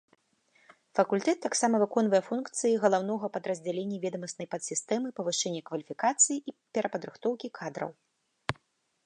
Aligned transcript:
Факультэт 0.99 1.39
таксама 1.47 1.81
выконвае 1.83 2.21
функцыі 2.29 2.79
галаўнога 2.85 3.25
падраздзялення 3.35 3.97
ведамаснай 4.07 4.47
падсістэмы 4.55 5.07
павышэння 5.21 5.61
кваліфікацыі 5.69 6.37
і 6.41 6.51
перападрыхтоўкі 6.75 7.47
кадраў. 7.61 7.89